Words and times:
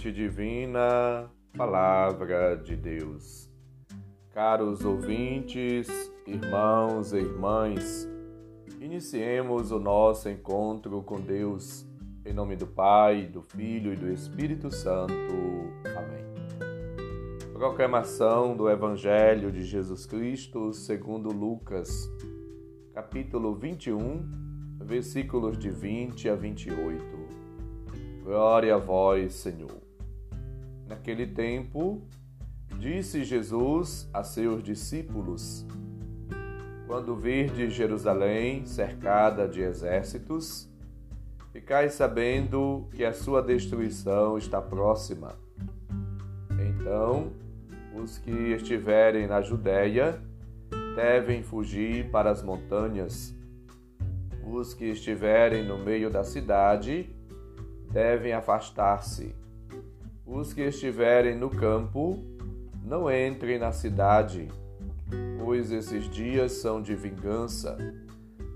Semente 0.00 0.12
Divina, 0.12 1.30
Palavra 1.54 2.56
de 2.56 2.74
Deus. 2.74 3.50
Caros 4.30 4.82
ouvintes, 4.82 5.88
irmãos 6.26 7.12
e 7.12 7.18
irmãs, 7.18 8.08
iniciemos 8.80 9.70
o 9.70 9.78
nosso 9.78 10.30
encontro 10.30 11.02
com 11.02 11.20
Deus, 11.20 11.86
em 12.24 12.32
nome 12.32 12.56
do 12.56 12.66
Pai, 12.66 13.26
do 13.26 13.42
Filho 13.42 13.92
e 13.92 13.96
do 13.96 14.10
Espírito 14.10 14.74
Santo. 14.74 15.12
Amém. 15.84 16.24
Proclamação 17.52 18.56
do 18.56 18.70
Evangelho 18.70 19.52
de 19.52 19.62
Jesus 19.62 20.06
Cristo 20.06 20.72
segundo 20.72 21.30
Lucas, 21.30 22.10
capítulo 22.94 23.54
21, 23.54 24.78
versículos 24.80 25.58
de 25.58 25.68
20 25.68 26.30
a 26.30 26.34
28. 26.34 27.04
Glória 28.24 28.74
a 28.74 28.78
vós, 28.78 29.34
Senhor. 29.34 29.89
Naquele 30.90 31.24
tempo, 31.24 32.02
disse 32.76 33.22
Jesus 33.22 34.10
a 34.12 34.24
seus 34.24 34.60
discípulos: 34.60 35.64
Quando 36.88 37.14
virdes 37.14 37.72
Jerusalém 37.72 38.66
cercada 38.66 39.46
de 39.46 39.60
exércitos, 39.60 40.68
ficai 41.52 41.88
sabendo 41.90 42.88
que 42.90 43.04
a 43.04 43.12
sua 43.12 43.40
destruição 43.40 44.36
está 44.36 44.60
próxima. 44.60 45.38
Então, 46.58 47.34
os 47.94 48.18
que 48.18 48.32
estiverem 48.32 49.28
na 49.28 49.40
Judéia 49.42 50.20
devem 50.96 51.44
fugir 51.44 52.10
para 52.10 52.32
as 52.32 52.42
montanhas. 52.42 53.32
Os 54.44 54.74
que 54.74 54.86
estiverem 54.86 55.64
no 55.64 55.78
meio 55.78 56.10
da 56.10 56.24
cidade 56.24 57.08
devem 57.92 58.32
afastar-se. 58.32 59.38
Os 60.40 60.54
que 60.54 60.62
estiverem 60.62 61.36
no 61.36 61.50
campo, 61.50 62.18
não 62.82 63.10
entrem 63.10 63.58
na 63.58 63.72
cidade, 63.72 64.48
pois 65.38 65.70
esses 65.70 66.08
dias 66.08 66.52
são 66.52 66.80
de 66.80 66.94
vingança, 66.94 67.76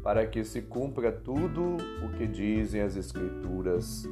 para 0.02 0.26
que 0.26 0.42
se 0.44 0.62
cumpra 0.62 1.12
tudo 1.12 1.76
o 2.02 2.08
que 2.16 2.26
dizem 2.26 2.80
as 2.80 2.96
Escrituras. 2.96 4.08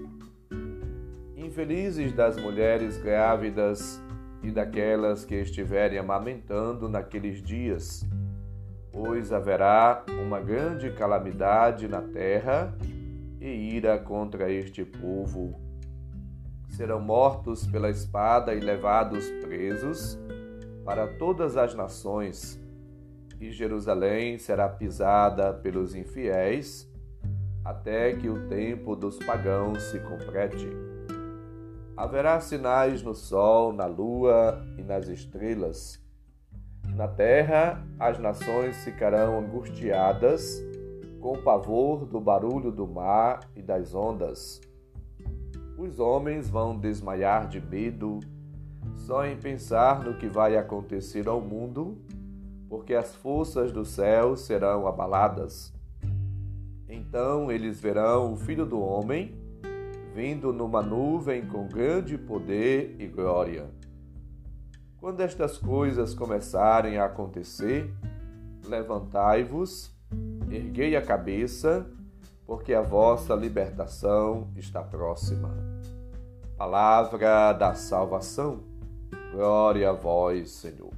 Infelizes 1.35 2.13
das 2.13 2.37
mulheres 2.37 2.99
grávidas 2.99 3.99
e 4.43 4.51
daquelas 4.51 5.25
que 5.25 5.37
estiverem 5.37 5.99
amamentando 5.99 6.91
naqueles 6.91 7.43
dias, 7.43 8.07
pois 8.93 9.33
haverá 9.33 10.05
uma 10.23 10.41
grande 10.41 10.91
calamidade 10.91 11.89
na 11.89 12.03
terra 12.03 12.77
e 13.41 13.47
ira 13.47 13.99
contra 13.99 14.53
este 14.53 14.85
povo. 14.85 15.62
Serão 16.73 17.01
mortos 17.01 17.67
pela 17.67 17.91
espada 17.91 18.55
e 18.55 18.61
levados 18.61 19.31
presos 19.43 20.19
para 20.85 21.07
todas 21.07 21.57
as 21.57 21.75
nações, 21.75 22.61
e 23.41 23.51
Jerusalém 23.51 24.39
será 24.39 24.69
pisada 24.69 25.53
pelos 25.53 25.95
infiéis 25.95 26.91
até 27.65 28.15
que 28.15 28.29
o 28.29 28.49
tempo 28.49 28.97
dos 28.97 29.19
pagãos 29.19 29.83
se 29.85 30.01
complete. 30.01 30.69
Haverá 31.97 32.41
sinais 32.41 33.03
no 33.03 33.15
sol, 33.15 33.73
na 33.73 33.87
lua 33.87 34.65
e 34.77 34.83
nas 34.83 35.09
estrelas. 35.09 36.03
Na 36.97 37.07
terra, 37.07 37.87
as 37.99 38.19
nações 38.19 38.83
ficarão 38.85 39.39
angustiadas 39.39 40.61
com 41.21 41.33
o 41.33 41.43
pavor 41.43 42.05
do 42.07 42.21
barulho 42.21 42.73
do 42.73 42.87
mar 42.87 43.41
e 43.55 43.63
das 43.63 43.95
ondas. 43.95 44.61
Os 45.77 45.99
homens 45.99 46.49
vão 46.49 46.79
desmaiar 46.79 47.49
de 47.49 47.61
medo 47.61 48.21
só 48.95 49.27
em 49.27 49.37
pensar 49.37 50.05
no 50.05 50.15
que 50.15 50.29
vai 50.29 50.57
acontecer 50.57 51.29
ao 51.29 51.41
mundo, 51.41 51.99
porque 52.69 52.95
as 52.95 53.15
forças 53.15 53.73
do 53.73 53.85
céu 53.85 54.37
serão 54.37 54.87
abaladas. 54.87 55.73
Então 56.89 57.51
eles 57.51 57.81
verão 57.81 58.35
o 58.35 58.37
Filho 58.37 58.67
do 58.67 58.81
Homem 58.81 59.35
vindo 60.15 60.53
numa 60.53 60.83
nuvem 60.83 61.47
com 61.47 61.67
grande 61.67 62.19
poder 62.19 62.97
e 62.99 63.07
glória. 63.07 63.71
Quando 64.99 65.21
estas 65.21 65.57
coisas 65.57 66.15
começarem 66.15 66.99
a 66.99 67.07
acontecer, 67.07 67.93
levantai-vos 68.67 69.93
Erguei 70.51 70.95
a 70.97 71.03
cabeça, 71.03 71.87
porque 72.47 72.75
a 72.75 72.83
vossa 72.83 73.35
libertação 73.35 74.49
está 74.57 74.83
próxima. 74.83 75.55
Palavra 76.57 77.53
da 77.53 77.75
salvação. 77.75 78.61
Glória 79.33 79.91
a 79.91 79.93
vós, 79.93 80.51
Senhor. 80.51 80.93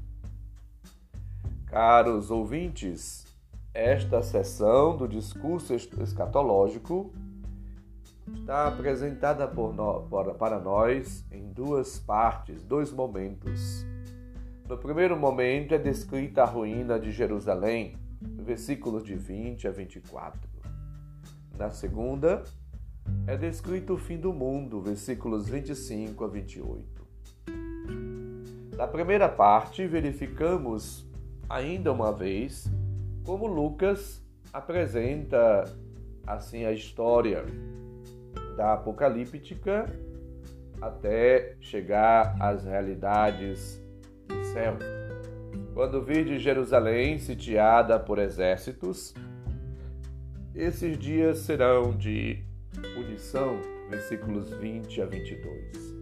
Caros 1.67 2.31
ouvintes, 2.31 3.27
esta 3.73 4.23
sessão 4.23 4.97
do 4.97 5.09
discurso 5.09 5.75
escatológico 5.75 7.13
está 8.33 8.69
apresentada 8.69 9.47
no, 9.47 10.09
para 10.39 10.59
nós 10.59 11.25
em 11.31 11.49
duas 11.53 11.99
partes, 11.99 12.63
dois 12.63 12.93
momentos. 12.93 13.85
No 14.69 14.79
primeiro 14.79 15.17
momento 15.17 15.75
é 15.75 15.79
descrita 15.79 16.43
a 16.43 16.47
ruína 16.47 16.99
de 16.99 17.11
Jerusalém, 17.11 17.97
versículos 18.21 19.05
de 19.05 19.15
20 19.15 19.69
a 19.69 19.71
24. 19.71 20.41
Na 21.59 21.71
segunda, 21.71 22.43
é 23.27 23.37
descrito 23.37 23.95
o 23.95 23.99
fim 23.99 24.19
do 24.19 24.33
mundo, 24.33 24.81
versículos 24.81 25.49
25 25.49 26.25
a 26.25 26.29
28. 26.29 27.05
Na 28.77 28.89
primeira 28.89 29.29
parte, 29.29 29.87
verificamos 29.87 31.09
ainda 31.49 31.93
uma 31.93 32.13
vez 32.13 32.71
como 33.25 33.47
Lucas 33.47 34.23
apresenta 34.53 35.65
assim 36.27 36.65
a 36.65 36.73
história 36.73 37.45
da 38.57 38.75
apocalíptica 38.75 39.87
até 40.81 41.57
chegar 41.61 42.37
às 42.41 42.65
realidades 42.65 43.83
do 44.29 44.45
céu. 44.53 44.77
Quando 45.73 46.05
de 46.05 46.39
Jerusalém 46.39 47.19
sitiada 47.19 47.99
por 47.99 48.19
exércitos, 48.19 49.15
esses 50.55 50.97
dias 50.99 51.39
serão 51.39 51.97
de 51.97 52.39
punição, 52.95 53.61
versículos 53.91 54.51
20 54.51 55.03
a 55.03 55.07
22. 55.07 55.95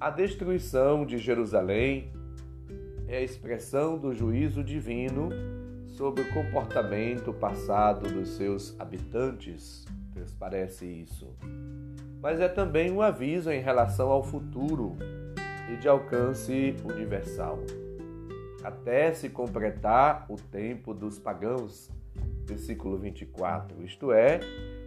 A 0.00 0.10
destruição 0.10 1.04
de 1.04 1.18
Jerusalém 1.18 2.10
é 3.06 3.18
a 3.18 3.22
expressão 3.22 3.98
do 3.98 4.14
juízo 4.14 4.64
divino 4.64 5.30
sobre 5.86 6.22
o 6.22 6.32
comportamento 6.32 7.32
passado 7.32 8.08
dos 8.08 8.30
seus 8.30 8.78
habitantes, 8.80 9.84
transparece 10.12 10.86
isso. 10.86 11.28
Mas 12.20 12.40
é 12.40 12.48
também 12.48 12.90
um 12.90 13.02
aviso 13.02 13.50
em 13.50 13.60
relação 13.60 14.10
ao 14.10 14.22
futuro 14.22 14.96
e 15.70 15.76
de 15.76 15.88
alcance 15.88 16.74
universal 16.84 17.58
até 18.62 19.12
se 19.12 19.28
completar 19.28 20.26
o 20.28 20.36
tempo 20.36 20.92
dos 20.92 21.18
pagãos. 21.18 21.90
Versículo 22.48 22.96
24. 22.96 23.84
Isto 23.84 24.10
é, 24.10 24.40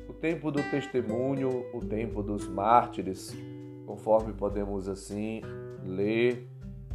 o 0.09 0.13
tempo 0.13 0.51
do 0.51 0.61
testemunho, 0.72 1.63
o 1.72 1.79
tempo 1.79 2.23
dos 2.23 2.47
mártires, 2.47 3.38
conforme 3.85 4.33
podemos 4.33 4.89
assim 4.89 5.41
ler 5.85 6.47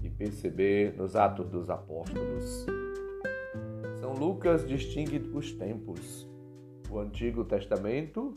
e 0.02 0.10
perceber 0.10 0.92
nos 0.96 1.14
Atos 1.14 1.48
dos 1.48 1.70
Apóstolos. 1.70 2.66
São 4.00 4.12
Lucas 4.12 4.66
distingue 4.66 5.18
os 5.32 5.52
tempos. 5.52 6.28
O 6.90 6.98
Antigo 6.98 7.44
Testamento, 7.44 8.36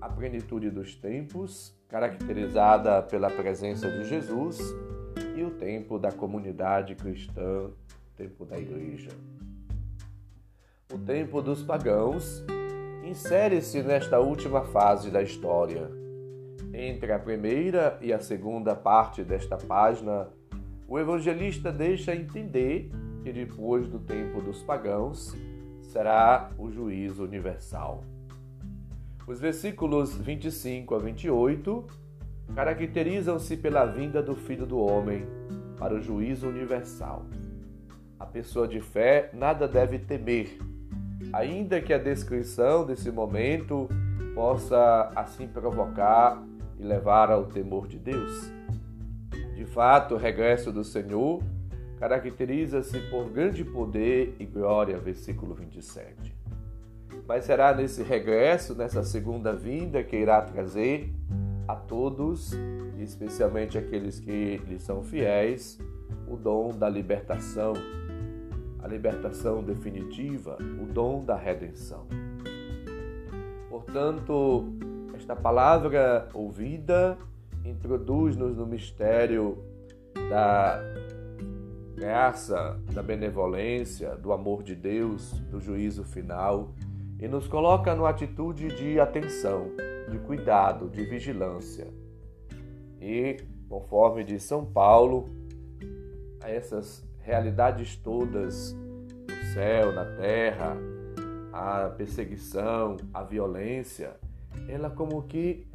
a 0.00 0.08
plenitude 0.08 0.70
dos 0.70 0.94
tempos, 0.94 1.78
caracterizada 1.88 3.02
pela 3.02 3.28
presença 3.28 3.90
de 3.90 4.08
Jesus, 4.08 4.58
e 5.36 5.42
o 5.42 5.50
tempo 5.50 5.98
da 5.98 6.12
comunidade 6.12 6.94
cristã, 6.94 7.66
o 7.66 8.16
tempo 8.16 8.44
da 8.44 8.58
igreja. 8.58 9.10
O 10.92 10.98
tempo 10.98 11.40
dos 11.40 11.62
pagãos 11.62 12.44
insere-se 13.04 13.80
nesta 13.80 14.18
última 14.18 14.64
fase 14.64 15.08
da 15.08 15.22
história. 15.22 15.88
Entre 16.74 17.12
a 17.12 17.18
primeira 17.18 17.96
e 18.00 18.12
a 18.12 18.18
segunda 18.18 18.74
parte 18.74 19.22
desta 19.22 19.56
página, 19.56 20.26
o 20.88 20.98
evangelista 20.98 21.70
deixa 21.70 22.12
entender 22.12 22.90
que 23.22 23.32
depois 23.32 23.86
do 23.86 24.00
tempo 24.00 24.40
dos 24.40 24.64
pagãos 24.64 25.32
será 25.80 26.50
o 26.58 26.68
juízo 26.72 27.22
universal. 27.22 28.02
Os 29.28 29.38
versículos 29.38 30.16
25 30.16 30.96
a 30.96 30.98
28 30.98 31.86
caracterizam-se 32.52 33.56
pela 33.56 33.84
vinda 33.84 34.20
do 34.20 34.34
Filho 34.34 34.66
do 34.66 34.80
Homem 34.80 35.24
para 35.78 35.94
o 35.94 36.00
juízo 36.00 36.48
universal. 36.48 37.26
A 38.18 38.26
pessoa 38.26 38.66
de 38.66 38.80
fé 38.80 39.30
nada 39.32 39.68
deve 39.68 40.00
temer, 40.00 40.58
ainda 41.32 41.80
que 41.80 41.92
a 41.92 41.98
descrição 41.98 42.84
desse 42.84 43.10
momento 43.10 43.88
possa 44.34 45.10
assim 45.14 45.46
provocar 45.46 46.42
e 46.78 46.82
levar 46.82 47.30
ao 47.30 47.44
temor 47.44 47.86
de 47.86 47.98
Deus. 47.98 48.50
De 49.54 49.64
fato, 49.66 50.14
o 50.14 50.18
regresso 50.18 50.72
do 50.72 50.82
Senhor 50.82 51.42
caracteriza-se 51.98 52.98
por 53.10 53.28
grande 53.28 53.62
poder 53.62 54.34
e 54.38 54.46
glória, 54.46 54.98
versículo 54.98 55.54
27. 55.54 56.34
Mas 57.28 57.44
será 57.44 57.74
nesse 57.74 58.02
regresso, 58.02 58.74
nessa 58.74 59.02
segunda 59.02 59.52
vinda, 59.52 60.02
que 60.02 60.16
irá 60.16 60.40
trazer 60.40 61.12
a 61.68 61.76
todos, 61.76 62.52
especialmente 62.98 63.76
aqueles 63.76 64.18
que 64.18 64.56
lhe 64.66 64.78
são 64.78 65.02
fiéis, 65.02 65.78
o 66.26 66.36
dom 66.36 66.70
da 66.70 66.88
libertação, 66.88 67.74
libertação 68.90 69.62
definitiva, 69.62 70.58
o 70.82 70.86
dom 70.86 71.24
da 71.24 71.36
redenção. 71.36 72.06
Portanto, 73.68 74.64
esta 75.14 75.34
palavra 75.34 76.28
ouvida 76.34 77.16
introduz-nos 77.64 78.56
no 78.56 78.66
mistério 78.66 79.58
da 80.28 80.80
graça, 81.94 82.80
da 82.92 83.02
benevolência, 83.02 84.16
do 84.16 84.32
amor 84.32 84.62
de 84.62 84.74
Deus, 84.74 85.32
do 85.50 85.60
juízo 85.60 86.02
final 86.04 86.74
e 87.20 87.28
nos 87.28 87.46
coloca 87.46 87.94
numa 87.94 88.08
atitude 88.08 88.68
de 88.68 88.98
atenção, 88.98 89.70
de 90.10 90.18
cuidado, 90.20 90.88
de 90.88 91.04
vigilância. 91.04 91.86
E, 93.00 93.36
conforme 93.68 94.24
diz 94.24 94.42
São 94.42 94.64
Paulo, 94.64 95.28
a 96.42 96.50
essas 96.50 97.06
realidades 97.22 97.96
todas 97.96 98.72
no 98.72 99.52
céu, 99.54 99.92
na 99.92 100.04
terra, 100.16 100.76
a 101.52 101.90
perseguição, 101.90 102.96
a 103.12 103.22
violência, 103.22 104.16
ela 104.68 104.90
como 104.90 105.22
que 105.22 105.66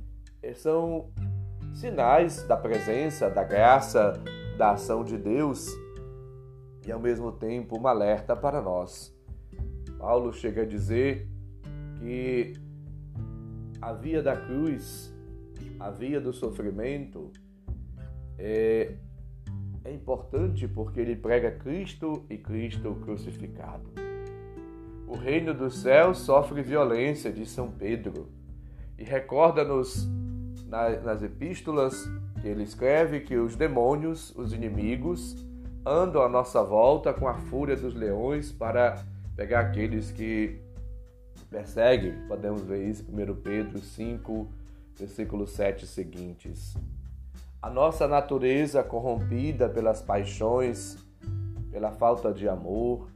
são 0.55 1.11
sinais 1.73 2.43
da 2.43 2.55
presença, 2.55 3.29
da 3.29 3.43
graça, 3.43 4.13
da 4.57 4.71
ação 4.71 5.03
de 5.03 5.17
Deus 5.17 5.69
e 6.85 6.91
ao 6.91 6.99
mesmo 6.99 7.31
tempo 7.31 7.77
uma 7.77 7.89
alerta 7.89 8.35
para 8.35 8.61
nós. 8.61 9.13
Paulo 9.97 10.31
chega 10.31 10.61
a 10.61 10.65
dizer 10.65 11.27
que 11.99 12.53
a 13.81 13.91
via 13.93 14.21
da 14.21 14.35
cruz, 14.35 15.13
a 15.79 15.89
via 15.89 16.21
do 16.21 16.31
sofrimento, 16.31 17.31
é, 18.37 18.95
é 19.85 19.93
importante 19.93 20.67
porque 20.67 20.99
ele 20.99 21.15
prega 21.15 21.51
Cristo 21.51 22.25
e 22.27 22.37
Cristo 22.37 22.95
crucificado. 22.95 23.83
O 25.07 25.15
reino 25.15 25.53
dos 25.53 25.77
céus 25.77 26.17
sofre 26.17 26.63
violência, 26.63 27.31
diz 27.31 27.51
São 27.51 27.71
Pedro, 27.71 28.27
e 28.97 29.03
recorda-nos 29.03 30.09
nas 30.67 31.21
epístolas 31.21 32.09
que 32.41 32.47
ele 32.47 32.63
escreve 32.63 33.19
que 33.19 33.37
os 33.37 33.55
demônios, 33.55 34.35
os 34.35 34.51
inimigos, 34.51 35.35
andam 35.85 36.23
à 36.23 36.27
nossa 36.27 36.63
volta 36.63 37.13
com 37.13 37.27
a 37.27 37.35
fúria 37.35 37.75
dos 37.75 37.93
leões 37.93 38.51
para 38.51 39.05
pegar 39.35 39.59
aqueles 39.59 40.11
que 40.11 40.59
perseguem. 41.51 42.27
Podemos 42.27 42.63
ver 42.63 42.89
isso 42.89 43.05
em 43.07 43.31
1 43.31 43.35
Pedro 43.35 43.79
5, 43.79 44.49
versículos 44.97 45.51
7 45.51 45.85
seguintes. 45.85 46.75
A 47.65 47.69
nossa 47.71 48.07
natureza 48.07 48.83
corrompida 48.83 49.67
pelas 49.67 49.99
paixões, 49.99 51.03
pela 51.71 51.91
falta 51.91 52.31
de 52.31 52.47
amor, 52.47 53.09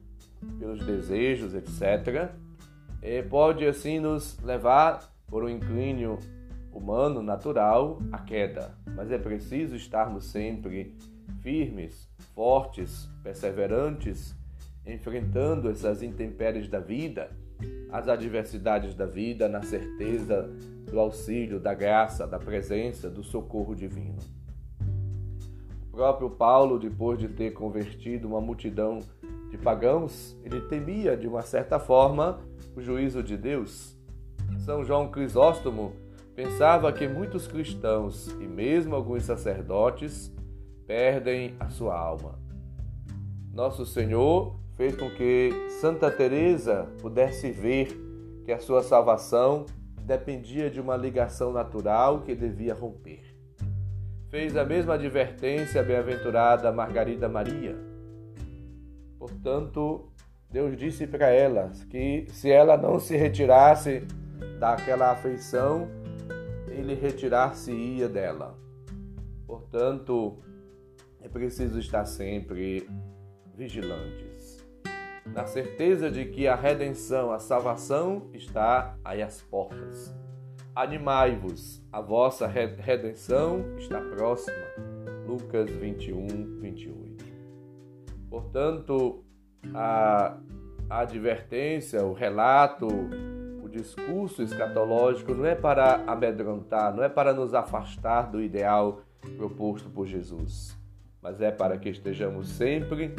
pelos 0.58 0.84
desejos, 0.84 1.54
etc., 1.54 2.32
eh, 3.00 3.22
pode 3.22 3.64
assim 3.64 4.00
nos 4.00 4.42
levar 4.42 5.08
por 5.28 5.44
um 5.44 5.50
inclínio 5.50 6.18
humano 6.74 7.22
natural 7.22 8.00
à 8.12 8.18
queda. 8.18 8.76
Mas 8.96 9.12
é 9.12 9.20
preciso 9.20 9.76
estarmos 9.76 10.26
sempre 10.26 10.98
firmes, 11.44 12.10
fortes, 12.34 13.08
perseverantes, 13.22 14.36
enfrentando 14.84 15.70
essas 15.70 16.02
intempéries 16.02 16.68
da 16.68 16.80
vida, 16.80 17.30
as 17.92 18.08
adversidades 18.08 18.96
da 18.96 19.06
vida, 19.06 19.48
na 19.48 19.62
certeza 19.62 20.50
do 20.90 21.00
auxílio, 21.00 21.60
da 21.60 21.76
graça, 21.76 22.26
da 22.26 22.40
presença, 22.40 23.12
do 23.12 23.22
socorro 23.22 23.76
divino. 23.76 24.39
Próprio 26.00 26.30
Paulo, 26.30 26.80
depois 26.80 27.20
de 27.20 27.28
ter 27.28 27.52
convertido 27.52 28.26
uma 28.26 28.40
multidão 28.40 29.00
de 29.52 29.58
pagãos, 29.58 30.34
ele 30.46 30.62
temia, 30.62 31.18
de 31.18 31.28
uma 31.28 31.42
certa 31.42 31.78
forma, 31.78 32.40
o 32.74 32.80
juízo 32.80 33.22
de 33.22 33.36
Deus. 33.36 33.98
São 34.60 34.82
João 34.86 35.12
Crisóstomo 35.12 35.92
pensava 36.34 36.94
que 36.94 37.06
muitos 37.06 37.48
cristãos 37.48 38.30
e 38.40 38.48
mesmo 38.48 38.96
alguns 38.96 39.24
sacerdotes 39.24 40.34
perdem 40.88 41.58
a 41.60 41.68
sua 41.68 42.00
alma. 42.00 42.40
Nosso 43.54 43.86
Senhor 43.86 44.56
fez 44.78 44.96
com 44.96 45.10
que 45.10 45.52
Santa 45.82 46.10
Teresa 46.10 46.88
pudesse 47.02 47.52
ver 47.52 47.90
que 48.46 48.54
a 48.54 48.60
sua 48.60 48.82
salvação 48.84 49.66
dependia 50.02 50.70
de 50.70 50.80
uma 50.80 50.96
ligação 50.96 51.52
natural 51.52 52.22
que 52.22 52.34
devia 52.34 52.74
romper. 52.74 53.29
Fez 54.30 54.56
a 54.56 54.64
mesma 54.64 54.94
advertência 54.94 55.82
à 55.82 55.84
bem-aventurada 55.84 56.72
Margarida 56.72 57.28
Maria. 57.28 57.76
Portanto, 59.18 60.08
Deus 60.52 60.78
disse 60.78 61.08
para 61.08 61.30
ela 61.30 61.72
que 61.90 62.28
se 62.30 62.52
ela 62.52 62.78
não 62.78 63.00
se 63.00 63.18
retirasse 63.18 64.04
daquela 64.60 65.12
afeição, 65.12 65.90
ele 66.68 66.94
retirar-se-ia 66.94 68.08
dela. 68.08 68.56
Portanto, 69.48 70.38
é 71.22 71.28
preciso 71.28 71.80
estar 71.80 72.06
sempre 72.06 72.88
vigilantes, 73.56 74.64
na 75.26 75.48
certeza 75.48 76.12
de 76.12 76.26
que 76.26 76.48
a 76.48 76.54
redenção, 76.54 77.32
a 77.32 77.40
salvação 77.40 78.30
está 78.32 78.96
aí 79.04 79.24
às 79.24 79.42
portas. 79.42 80.16
Animai-vos, 80.76 81.84
a 81.92 82.02
vossa 82.02 82.48
redenção 82.48 83.76
está 83.78 84.00
próxima. 84.00 84.58
Lucas 85.28 85.70
21, 85.70 86.60
28. 86.60 87.26
Portanto, 88.30 89.24
a, 89.74 90.38
advertência, 90.90 92.04
o 92.04 92.14
relato, 92.14 92.88
o 92.88 93.70
discurso 93.70 94.42
escatológico 94.42 95.34
não 95.34 95.46
é 95.46 95.56
para 95.56 96.04
amedrontar, 96.08 96.96
não 96.96 97.04
é 97.04 97.10
para 97.10 97.34
nos 97.34 97.54
afastar 97.54 98.32
do 98.32 98.42
ideal 98.42 99.02
proposto 99.38 99.90
por 99.90 100.08
Jesus 100.08 100.80
mas 101.22 101.42
é 101.42 101.52
para 101.52 101.78
que 101.78 101.90
estejamos 101.90 102.50
sempre 102.50 103.14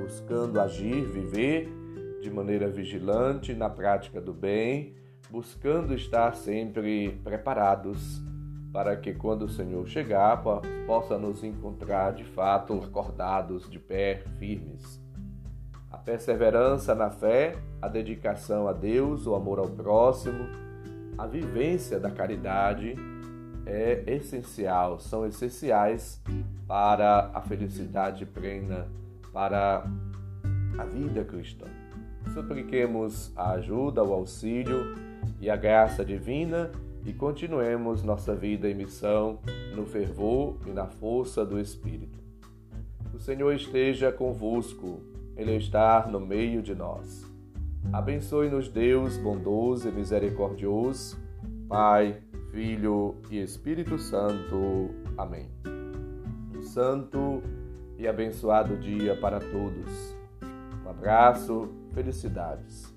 buscando 0.00 0.60
agir, 0.60 1.04
viver 1.04 1.68
de 2.22 2.30
maneira 2.30 2.68
vigilante 2.68 3.54
na 3.54 3.68
prática 3.68 4.20
do 4.20 4.32
bem, 4.32 4.94
buscando 5.30 5.94
estar 5.94 6.34
sempre 6.34 7.18
preparados 7.24 8.22
para 8.72 8.96
que 8.96 9.14
quando 9.14 9.42
o 9.42 9.48
Senhor 9.48 9.86
chegar 9.86 10.42
possa 10.86 11.16
nos 11.16 11.44
encontrar 11.44 12.12
de 12.12 12.24
fato 12.24 12.74
acordados, 12.82 13.70
de 13.70 13.78
pé, 13.78 14.24
firmes. 14.38 15.00
A 15.90 15.96
perseverança 15.96 16.92
na 16.94 17.08
fé, 17.08 17.56
a 17.80 17.86
dedicação 17.86 18.66
a 18.66 18.72
Deus, 18.72 19.26
o 19.26 19.34
amor 19.36 19.60
ao 19.60 19.68
próximo, 19.68 20.48
a 21.16 21.26
vivência 21.26 22.00
da 22.00 22.10
caridade 22.10 22.96
é 23.64 24.02
essencial, 24.08 24.98
são 24.98 25.24
essenciais 25.24 26.20
para 26.66 27.30
a 27.32 27.40
felicidade 27.40 28.26
plena, 28.26 28.88
para 29.32 29.84
a 30.76 30.84
vida 30.84 31.24
cristã. 31.24 31.66
Supliquemos 32.32 33.32
a 33.36 33.52
ajuda, 33.52 34.02
o 34.02 34.12
auxílio 34.12 35.13
e 35.40 35.50
a 35.50 35.56
graça 35.56 36.04
divina 36.04 36.70
e 37.04 37.12
continuemos 37.12 38.02
nossa 38.02 38.34
vida 38.34 38.68
e 38.68 38.74
missão 38.74 39.38
no 39.74 39.84
fervor 39.84 40.56
e 40.66 40.70
na 40.70 40.86
força 40.86 41.44
do 41.44 41.60
Espírito. 41.60 42.18
O 43.12 43.18
Senhor 43.18 43.52
esteja 43.52 44.10
convosco, 44.10 45.00
Ele 45.36 45.54
está 45.56 46.06
no 46.06 46.18
meio 46.18 46.62
de 46.62 46.74
nós. 46.74 47.30
Abençoe-nos, 47.92 48.68
Deus 48.68 49.18
bondoso 49.18 49.88
e 49.88 49.92
misericordioso, 49.92 51.18
Pai, 51.68 52.20
Filho 52.50 53.16
e 53.30 53.40
Espírito 53.40 53.98
Santo. 53.98 54.90
Amém. 55.16 55.48
Um 56.56 56.62
santo 56.62 57.42
e 57.98 58.08
abençoado 58.08 58.76
dia 58.76 59.14
para 59.16 59.38
todos. 59.38 60.16
Um 60.84 60.88
abraço, 60.88 61.68
felicidades. 61.92 62.93